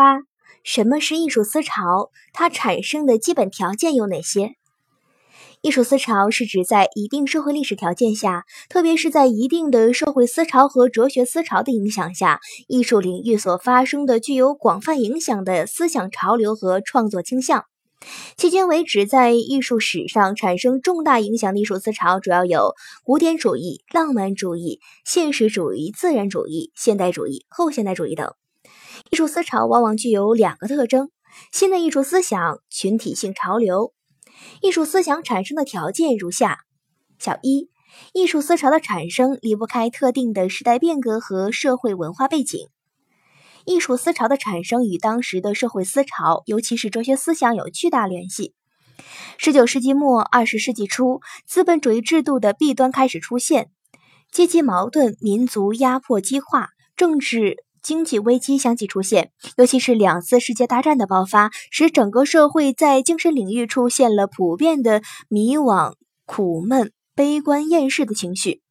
[0.00, 0.22] 八，
[0.64, 2.10] 什么是艺术思潮？
[2.32, 4.54] 它产生的基本条件有哪些？
[5.60, 17.66] 艺术思潮是指在一定社会历史条件下，特别是在一定的社会思潮和哲学思潮的影响下，艺术领域所发生的具有广泛影响的思想潮流和创作倾向。
[18.38, 22.72] 迄今为止，在艺术史上产生重大影响的艺术思潮主要有
[23.04, 28.39] 古典主义、浪漫主义、现实主义、自然主义、现代主义、后现代主义等。
[29.10, 31.10] 艺术思潮往往具有两个特征：
[31.52, 33.92] 新的艺术思想、群体性潮流。
[34.60, 36.60] 艺术思想产生的条件如下：
[37.18, 37.70] 小一，
[38.12, 42.68] 艺术思潮的产生离不开特定的时代变革和社会文化背景。
[43.66, 48.54] 艺术思潮的产生与当时的社会思潮，尤其是哲学思想有巨大联系。
[49.36, 53.70] 十九世纪末二十世纪初，资本主义制度的弊端开始出现，
[54.30, 59.30] 阶级矛盾、民族压迫激化，政治经济危机相继出现。
[59.56, 65.94] 尤其是两次世界大战的爆发，使整个社会在精神领域出现了普遍的迷惘、
[66.26, 68.62] 苦闷、悲观、厌世的情绪。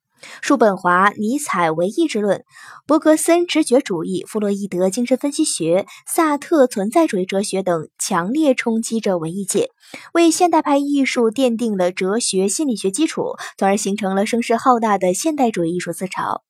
[0.42, 2.44] 叔本华、尼采唯意志论、
[2.86, 9.70] 伯格森直觉主义、弗洛伊德精神分析学、萨特存在主义哲学等强烈冲击着文艺界，
[10.12, 16.42] 为现代派艺术奠定了哲学心理学基础，从而形成了声势浩大的现代主义艺术思潮。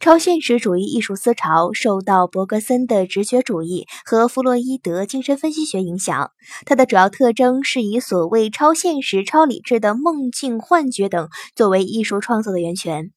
[0.00, 6.30] 超现实主义艺术思潮受到伯格森的直觉主义和弗洛伊德精神分析学影响，
[6.66, 13.12] 它的主要特征是以所谓超现实、超理智的梦境、幻觉等作为艺术创作的源泉。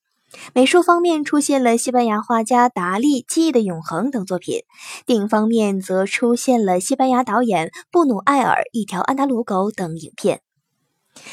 [0.53, 4.61] 美术方面出现了西班牙画家达利《记忆的永恒》等作品，
[5.05, 10.41] 电影方面则出现了西班牙导演布努埃尔《一条安达鲁狗》等影片。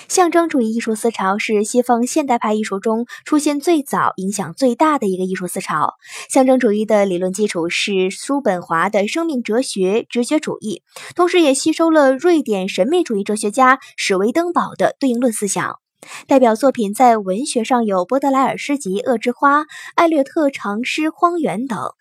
[0.09, 5.95] 象征主义艺术思潮是西方现代派艺术中出现最早、影响最大的一个艺术思潮。
[6.29, 10.83] 象征主义的理论基础是叔本华的生命哲学直觉主义，
[11.15, 15.79] 同时也吸收了瑞典神秘主义哲学家史维登堡的对应论思想。
[16.27, 19.63] 代表作品在文学上有波德莱尔诗集《恶之花》、
[19.95, 21.95] 艾略特长诗《荒原》等；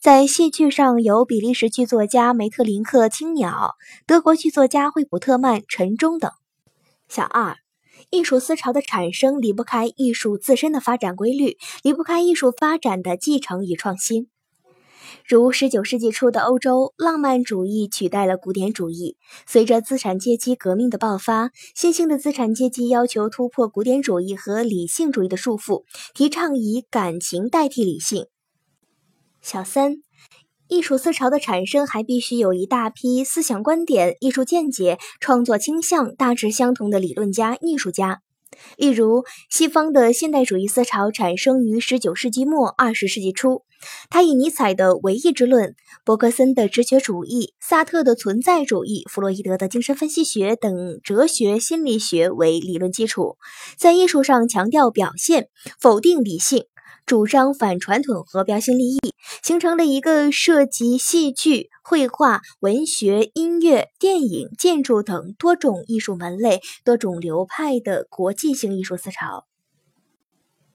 [0.00, 3.74] 在戏剧上有比利时剧作家梅特林克《青鸟》、
[4.06, 6.30] 德国剧作家惠普特曼《晨钟》等。
[7.08, 7.56] 小二，
[8.10, 14.28] 艺术思潮的产生离不开艺术自身的发展规律，离不开艺术发展的继承与创新。
[15.26, 19.16] 如十九世纪初的欧洲，浪漫主义取代了古典主义。
[19.46, 28.26] 随着资产阶级革命的爆发，新兴的资产阶级要求突破古典主义和理性主义的束缚，提倡以感情代替理性。
[29.40, 30.07] 小三。
[30.68, 38.20] 艺术思潮的产生还必须有一大批思想观点、艺术见解、创作倾向大致相同的理论家、艺术家。
[38.76, 43.62] 例如，西方的现代主义思潮产生于19世纪末、20世纪初，
[44.10, 45.74] 它以尼采的唯意志论、
[46.04, 53.36] 伯格森的直觉主义、萨特的存在主义、弗洛伊德的精神分析学等哲学心理学为理论基础，
[53.78, 55.48] 在艺术上强调表现，
[55.80, 56.64] 否定理性。
[57.06, 58.98] 主张反传统和标新立异，
[59.48, 69.47] 形成了一个涉及戏剧、绘画、文学、音乐、电影、建筑等多种艺术门类、多种流派的国际性艺术思潮。